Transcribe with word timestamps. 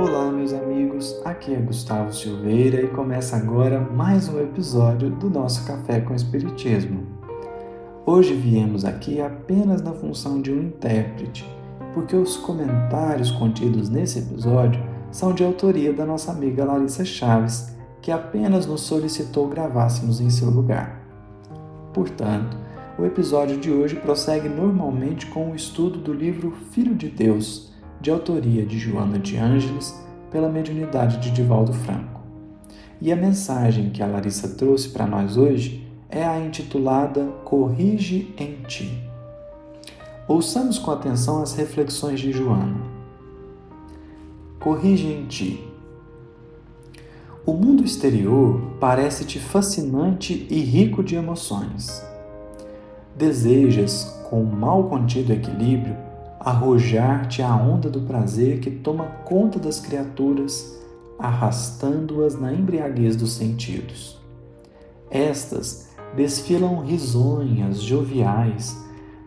Olá, 0.00 0.32
meus 0.32 0.54
amigos. 0.54 1.20
Aqui 1.26 1.52
é 1.52 1.58
Gustavo 1.58 2.10
Silveira 2.10 2.80
e 2.80 2.88
começa 2.88 3.36
agora 3.36 3.78
mais 3.78 4.30
um 4.30 4.40
episódio 4.40 5.10
do 5.10 5.28
nosso 5.28 5.66
Café 5.66 6.00
com 6.00 6.14
Espiritismo. 6.14 7.06
Hoje 8.06 8.32
viemos 8.32 8.86
aqui 8.86 9.20
apenas 9.20 9.82
na 9.82 9.92
função 9.92 10.40
de 10.40 10.50
um 10.50 10.62
intérprete, 10.62 11.46
porque 11.92 12.16
os 12.16 12.38
comentários 12.38 13.30
contidos 13.30 13.90
nesse 13.90 14.20
episódio 14.20 14.82
são 15.10 15.34
de 15.34 15.44
autoria 15.44 15.92
da 15.92 16.06
nossa 16.06 16.32
amiga 16.32 16.64
Larissa 16.64 17.04
Chaves, 17.04 17.76
que 18.00 18.10
apenas 18.10 18.64
nos 18.64 18.80
solicitou 18.80 19.48
gravássemos 19.48 20.18
em 20.18 20.30
seu 20.30 20.48
lugar. 20.48 20.98
Portanto, 21.92 22.56
o 22.98 23.04
episódio 23.04 23.58
de 23.58 23.70
hoje 23.70 23.96
prossegue 23.96 24.48
normalmente 24.48 25.26
com 25.26 25.50
o 25.50 25.54
estudo 25.54 25.98
do 25.98 26.14
livro 26.14 26.52
Filho 26.70 26.94
de 26.94 27.10
Deus 27.10 27.69
de 28.00 28.10
autoria 28.10 28.64
de 28.64 28.78
Joana 28.78 29.18
de 29.18 29.36
Ângeles, 29.36 29.94
pela 30.30 30.48
mediunidade 30.48 31.18
de 31.18 31.30
Divaldo 31.30 31.72
Franco. 31.72 32.20
E 33.00 33.12
a 33.12 33.16
mensagem 33.16 33.90
que 33.90 34.02
a 34.02 34.06
Larissa 34.06 34.48
trouxe 34.48 34.88
para 34.88 35.06
nós 35.06 35.36
hoje 35.36 35.86
é 36.08 36.24
a 36.24 36.38
intitulada 36.38 37.24
Corrige 37.44 38.34
em 38.38 38.62
Ti. 38.66 38.90
Ouçamos 40.26 40.78
com 40.78 40.90
atenção 40.90 41.42
as 41.42 41.54
reflexões 41.54 42.20
de 42.20 42.32
Joana. 42.32 42.80
Corrige 44.60 45.06
em 45.06 45.26
Ti. 45.26 45.64
O 47.44 47.52
mundo 47.52 47.82
exterior 47.82 48.60
parece-te 48.78 49.38
fascinante 49.38 50.46
e 50.50 50.60
rico 50.60 51.02
de 51.02 51.16
emoções. 51.16 52.04
Desejas, 53.16 54.04
com 54.28 54.44
mal 54.44 54.84
contido 54.84 55.32
equilíbrio, 55.32 55.96
arrojar-te 56.40 57.42
à 57.42 57.54
onda 57.54 57.90
do 57.90 58.00
prazer 58.00 58.60
que 58.60 58.70
toma 58.70 59.04
conta 59.26 59.58
das 59.58 59.78
criaturas, 59.78 60.74
arrastando-as 61.18 62.40
na 62.40 62.50
embriaguez 62.50 63.14
dos 63.14 63.32
sentidos. 63.32 64.18
Estas 65.10 65.90
desfilam 66.16 66.80
risonhas, 66.80 67.82
joviais, 67.82 68.74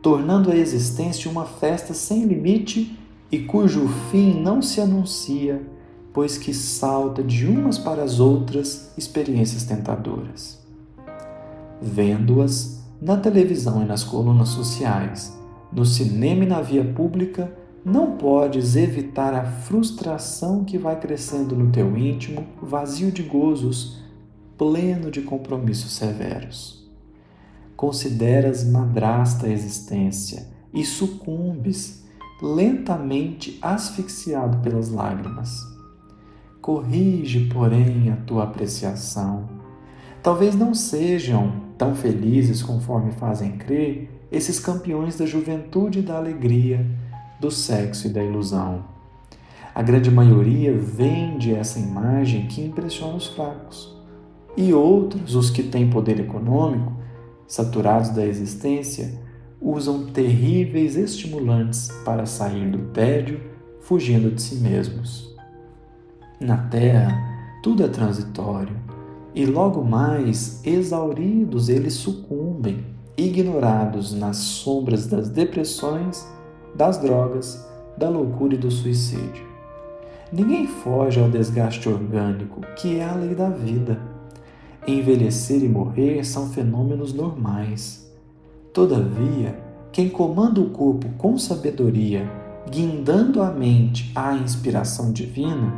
tornando 0.00 0.50
a 0.50 0.56
existência 0.56 1.30
uma 1.30 1.44
festa 1.44 1.92
sem 1.92 2.24
limite 2.24 2.98
e 3.30 3.40
cujo 3.40 3.86
fim 4.10 4.40
não 4.40 4.62
se 4.62 4.80
anuncia, 4.80 5.62
pois 6.14 6.38
que 6.38 6.54
salta 6.54 7.22
de 7.22 7.46
umas 7.46 7.78
para 7.78 8.02
as 8.02 8.20
outras 8.20 8.90
experiências 8.96 9.64
tentadoras. 9.64 10.58
Vendo-as 11.80 12.82
na 13.00 13.16
televisão 13.16 13.82
e 13.82 13.84
nas 13.84 14.02
colunas 14.02 14.50
sociais, 14.50 15.41
no 15.72 15.84
cinema 15.84 16.44
e 16.44 16.46
na 16.46 16.60
via 16.60 16.84
pública, 16.84 17.52
não 17.84 18.16
podes 18.16 18.76
evitar 18.76 19.34
a 19.34 19.44
frustração 19.44 20.64
que 20.64 20.78
vai 20.78 21.00
crescendo 21.00 21.56
no 21.56 21.72
teu 21.72 21.96
íntimo, 21.96 22.46
vazio 22.62 23.10
de 23.10 23.22
gozos, 23.22 24.00
pleno 24.56 25.10
de 25.10 25.22
compromissos 25.22 25.92
severos. 25.92 26.88
Consideras 27.74 28.64
madrasta 28.64 29.46
a 29.46 29.50
existência 29.50 30.46
e 30.72 30.84
sucumbes, 30.84 32.04
lentamente 32.40 33.58
asfixiado 33.60 34.58
pelas 34.58 34.90
lágrimas. 34.90 35.60
Corrige, 36.60 37.48
porém, 37.52 38.12
a 38.12 38.16
tua 38.16 38.44
apreciação. 38.44 39.48
Talvez 40.22 40.54
não 40.54 40.74
sejam 40.74 41.60
tão 41.76 41.96
felizes 41.96 42.62
conforme 42.62 43.10
fazem 43.10 43.52
crer 43.58 44.21
esses 44.32 44.58
campeões 44.58 45.18
da 45.18 45.26
juventude 45.26 45.98
e 45.98 46.02
da 46.02 46.16
alegria, 46.16 46.86
do 47.38 47.50
sexo 47.50 48.06
e 48.06 48.10
da 48.10 48.24
ilusão. 48.24 48.82
A 49.74 49.82
grande 49.82 50.10
maioria 50.10 50.74
vende 50.74 51.54
essa 51.54 51.78
imagem 51.78 52.46
que 52.46 52.62
impressiona 52.62 53.14
os 53.14 53.26
fracos. 53.26 53.94
E 54.56 54.72
outros, 54.72 55.34
os 55.34 55.50
que 55.50 55.62
têm 55.62 55.90
poder 55.90 56.18
econômico, 56.18 56.94
saturados 57.46 58.08
da 58.10 58.24
existência, 58.24 59.20
usam 59.60 60.06
terríveis 60.06 60.96
estimulantes 60.96 61.88
para 62.02 62.24
sair 62.24 62.70
do 62.70 62.90
tédio, 62.90 63.38
fugindo 63.82 64.30
de 64.30 64.40
si 64.40 64.56
mesmos. 64.56 65.34
Na 66.40 66.56
terra, 66.56 67.12
tudo 67.62 67.84
é 67.84 67.88
transitório, 67.88 68.76
e 69.34 69.46
logo 69.46 69.82
mais, 69.84 70.64
exauridos, 70.66 71.68
eles 71.68 71.94
sucumbem 71.94 72.91
ignorados 73.16 74.12
nas 74.12 74.36
sombras 74.36 75.06
das 75.06 75.28
depressões, 75.28 76.26
das 76.74 76.98
drogas, 76.98 77.66
da 77.96 78.08
loucura 78.08 78.54
e 78.54 78.58
do 78.58 78.70
suicídio. 78.70 79.44
Ninguém 80.32 80.66
foge 80.66 81.20
ao 81.20 81.28
desgaste 81.28 81.88
orgânico, 81.88 82.62
que 82.76 82.98
é 82.98 83.04
a 83.04 83.14
lei 83.14 83.34
da 83.34 83.50
vida. 83.50 84.00
Envelhecer 84.86 85.62
e 85.62 85.68
morrer 85.68 86.24
são 86.24 86.48
fenômenos 86.48 87.12
normais. 87.12 88.10
Todavia, 88.72 89.58
quem 89.92 90.08
comanda 90.08 90.60
o 90.60 90.70
corpo 90.70 91.06
com 91.18 91.36
sabedoria, 91.36 92.26
guindando 92.70 93.42
a 93.42 93.50
mente 93.50 94.10
à 94.14 94.34
inspiração 94.34 95.12
divina, 95.12 95.72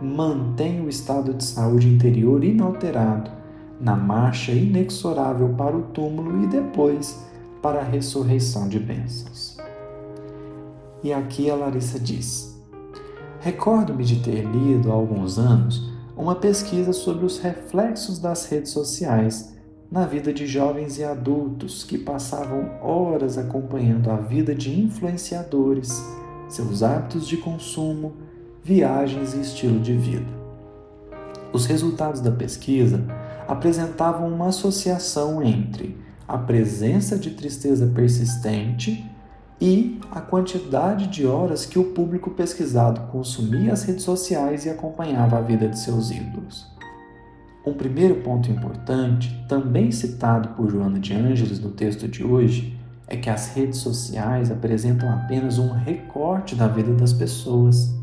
mantém 0.00 0.80
o 0.80 0.88
estado 0.88 1.34
de 1.34 1.42
saúde 1.42 1.88
interior 1.88 2.44
inalterado 2.44 3.37
na 3.80 3.94
marcha 3.94 4.52
inexorável 4.52 5.50
para 5.50 5.76
o 5.76 5.82
túmulo 5.82 6.42
e 6.42 6.46
depois 6.46 7.24
para 7.62 7.80
a 7.80 7.84
ressurreição 7.84 8.68
de 8.68 8.78
bênçãos. 8.78 9.56
E 11.02 11.12
aqui 11.12 11.50
a 11.50 11.54
Larissa 11.54 11.98
diz: 11.98 12.60
Recordo-me 13.40 14.04
de 14.04 14.20
ter 14.20 14.44
lido 14.44 14.90
há 14.90 14.94
alguns 14.94 15.38
anos 15.38 15.88
uma 16.16 16.34
pesquisa 16.34 16.92
sobre 16.92 17.24
os 17.24 17.38
reflexos 17.38 18.18
das 18.18 18.46
redes 18.46 18.72
sociais 18.72 19.56
na 19.90 20.04
vida 20.04 20.32
de 20.32 20.46
jovens 20.46 20.98
e 20.98 21.04
adultos 21.04 21.84
que 21.84 21.96
passavam 21.96 22.70
horas 22.82 23.38
acompanhando 23.38 24.10
a 24.10 24.16
vida 24.16 24.54
de 24.54 24.78
influenciadores, 24.78 26.04
seus 26.48 26.82
hábitos 26.82 27.26
de 27.26 27.36
consumo, 27.36 28.14
viagens 28.62 29.32
e 29.34 29.40
estilo 29.40 29.80
de 29.80 29.94
vida. 29.94 30.38
Os 31.52 31.64
resultados 31.64 32.20
da 32.20 32.32
pesquisa 32.32 33.02
apresentavam 33.48 34.28
uma 34.28 34.48
associação 34.48 35.42
entre 35.42 35.96
a 36.28 36.36
presença 36.36 37.18
de 37.18 37.30
tristeza 37.30 37.86
persistente 37.86 39.10
e 39.58 39.98
a 40.10 40.20
quantidade 40.20 41.06
de 41.06 41.26
horas 41.26 41.64
que 41.64 41.78
o 41.78 41.84
público 41.84 42.30
pesquisado 42.30 43.00
consumia 43.10 43.72
as 43.72 43.82
redes 43.82 44.04
sociais 44.04 44.66
e 44.66 44.70
acompanhava 44.70 45.38
a 45.38 45.40
vida 45.40 45.66
de 45.66 45.78
seus 45.78 46.10
ídolos. 46.10 46.66
Um 47.66 47.72
primeiro 47.72 48.16
ponto 48.16 48.50
importante, 48.50 49.44
também 49.48 49.90
citado 49.90 50.50
por 50.50 50.70
Joana 50.70 50.98
de 50.98 51.14
Ângeles 51.14 51.58
no 51.58 51.70
texto 51.70 52.06
de 52.06 52.22
hoje, 52.22 52.78
é 53.06 53.16
que 53.16 53.30
as 53.30 53.54
redes 53.54 53.78
sociais 53.78 54.50
apresentam 54.50 55.10
apenas 55.10 55.58
um 55.58 55.72
recorte 55.72 56.54
da 56.54 56.68
vida 56.68 56.92
das 56.92 57.12
pessoas. 57.12 57.94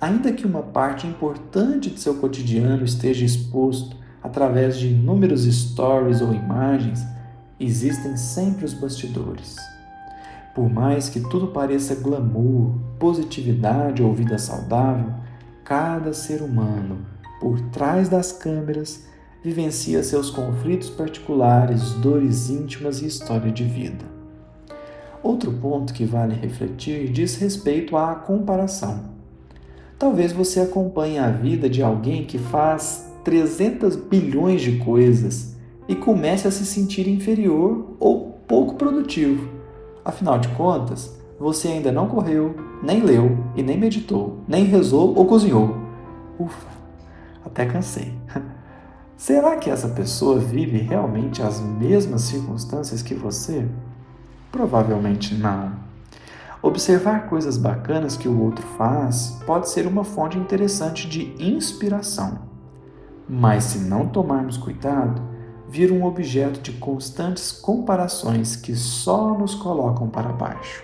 Ainda 0.00 0.32
que 0.32 0.46
uma 0.46 0.62
parte 0.62 1.06
importante 1.06 1.90
de 1.90 2.00
seu 2.00 2.14
cotidiano 2.14 2.84
esteja 2.84 3.24
exposto 3.24 3.99
através 4.22 4.78
de 4.78 4.88
inúmeros 4.88 5.44
stories 5.44 6.20
ou 6.20 6.34
imagens, 6.34 7.04
existem 7.58 8.16
sempre 8.16 8.64
os 8.64 8.74
bastidores. 8.74 9.56
Por 10.54 10.68
mais 10.68 11.08
que 11.08 11.20
tudo 11.20 11.48
pareça 11.48 11.94
glamour, 11.94 12.74
positividade 12.98 14.02
ou 14.02 14.12
vida 14.12 14.38
saudável, 14.38 15.12
cada 15.64 16.12
ser 16.12 16.42
humano, 16.42 16.98
por 17.40 17.60
trás 17.70 18.08
das 18.08 18.32
câmeras, 18.32 19.06
vivencia 19.42 20.02
seus 20.02 20.30
conflitos 20.30 20.90
particulares, 20.90 21.94
dores 21.94 22.50
íntimas 22.50 23.00
e 23.00 23.06
história 23.06 23.50
de 23.50 23.64
vida. 23.64 24.04
Outro 25.22 25.52
ponto 25.52 25.92
que 25.92 26.04
vale 26.04 26.34
refletir 26.34 27.10
diz 27.10 27.36
respeito 27.36 27.96
à 27.96 28.14
comparação. 28.14 29.10
Talvez 29.98 30.32
você 30.32 30.60
acompanhe 30.60 31.18
a 31.18 31.30
vida 31.30 31.68
de 31.68 31.82
alguém 31.82 32.24
que 32.24 32.38
faz 32.38 33.09
300 33.24 33.96
bilhões 33.96 34.62
de 34.62 34.78
coisas 34.78 35.54
e 35.86 35.94
comece 35.94 36.48
a 36.48 36.50
se 36.50 36.64
sentir 36.64 37.08
inferior 37.08 37.96
ou 37.98 38.38
pouco 38.46 38.76
produtivo. 38.76 39.48
Afinal 40.04 40.38
de 40.38 40.48
contas, 40.48 41.18
você 41.38 41.68
ainda 41.68 41.92
não 41.92 42.08
correu, 42.08 42.54
nem 42.82 43.00
leu 43.00 43.38
e 43.54 43.62
nem 43.62 43.78
meditou, 43.78 44.38
nem 44.48 44.64
rezou 44.64 45.14
ou 45.16 45.26
cozinhou. 45.26 45.76
Ufa, 46.38 46.68
até 47.44 47.66
cansei. 47.66 48.14
Será 49.16 49.56
que 49.56 49.68
essa 49.68 49.88
pessoa 49.88 50.38
vive 50.38 50.78
realmente 50.78 51.42
as 51.42 51.60
mesmas 51.60 52.22
circunstâncias 52.22 53.02
que 53.02 53.14
você? 53.14 53.66
Provavelmente 54.50 55.34
não. 55.34 55.72
Observar 56.62 57.28
coisas 57.28 57.58
bacanas 57.58 58.16
que 58.16 58.28
o 58.28 58.40
outro 58.40 58.66
faz 58.78 59.38
pode 59.46 59.68
ser 59.68 59.86
uma 59.86 60.04
fonte 60.04 60.38
interessante 60.38 61.06
de 61.06 61.34
inspiração 61.38 62.49
mas 63.32 63.62
se 63.62 63.78
não 63.78 64.08
tomarmos 64.08 64.56
cuidado, 64.56 65.22
vira 65.68 65.94
um 65.94 66.04
objeto 66.04 66.60
de 66.60 66.72
constantes 66.72 67.52
comparações 67.52 68.56
que 68.56 68.74
só 68.74 69.38
nos 69.38 69.54
colocam 69.54 70.08
para 70.08 70.32
baixo. 70.32 70.82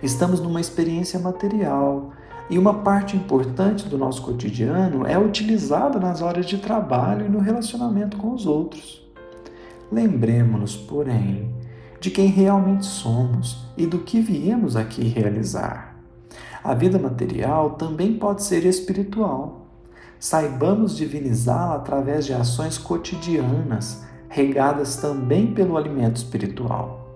Estamos 0.00 0.38
numa 0.38 0.60
experiência 0.60 1.18
material, 1.18 2.12
E 2.50 2.58
uma 2.58 2.82
parte 2.82 3.16
importante 3.16 3.88
do 3.88 3.96
nosso 3.96 4.20
cotidiano 4.20 5.06
é 5.06 5.18
utilizada 5.18 5.98
nas 5.98 6.20
horas 6.20 6.44
de 6.44 6.58
trabalho 6.58 7.24
e 7.24 7.28
no 7.28 7.38
relacionamento 7.38 8.18
com 8.18 8.34
os 8.34 8.46
outros. 8.46 9.02
Lembremos-nos, 9.90 10.76
porém, 10.76 11.54
de 11.98 12.10
quem 12.10 12.26
realmente 12.26 12.84
somos 12.84 13.64
e 13.74 13.86
do 13.86 14.00
que 14.00 14.20
viemos 14.20 14.76
aqui 14.76 15.02
realizar. 15.02 15.96
A 16.62 16.74
vida 16.74 16.98
material 16.98 17.70
também 17.70 18.18
pode 18.18 18.42
ser 18.42 18.66
espiritual. 18.66 19.61
Saibamos 20.22 20.96
divinizá-la 20.96 21.74
através 21.74 22.24
de 22.24 22.32
ações 22.32 22.78
cotidianas, 22.78 24.04
regadas 24.28 24.94
também 24.94 25.52
pelo 25.52 25.76
alimento 25.76 26.14
espiritual. 26.14 27.08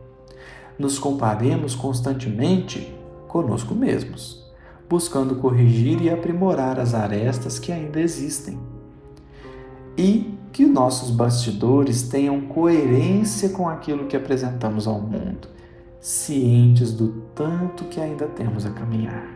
Nos 0.76 0.99
comparemos 0.99 1.76
constantemente 1.76 2.93
conosco 3.29 3.76
mesmos 3.76 4.44
buscando 4.88 5.37
corrigir 5.37 6.03
e 6.03 6.11
aprimorar 6.11 6.81
as 6.81 6.94
arestas 6.94 7.61
que 7.61 7.70
ainda 7.70 8.00
existem. 8.00 8.58
E 9.97 10.37
que 10.52 10.67
nossos 10.67 11.11
bastidores 11.11 12.02
tenham 12.02 12.41
coerência 12.41 13.50
com 13.50 13.69
aquilo 13.69 14.06
que 14.06 14.17
apresentamos 14.17 14.88
ao 14.88 15.00
mundo, 15.00 15.47
cientes 16.00 16.93
do 16.93 17.23
tanto 17.37 17.85
que 17.85 18.00
ainda 18.00 18.26
temos 18.26 18.67
a 18.67 18.70
caminhar. 18.70 19.36